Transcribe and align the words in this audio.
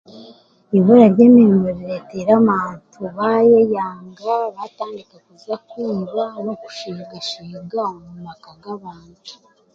Ibura 0.77 1.05
ryemiriimu 1.13 1.67
riretiire 1.77 2.31
abantu 2.41 2.99
baayeyanga 3.17 4.33
batandika 4.55 5.15
kuza 5.25 5.55
kwiba 5.67 6.23
n'okusheegasheega 6.43 7.77
omu 7.91 8.09
maka 8.25 8.51
g'abantu. 8.61 9.33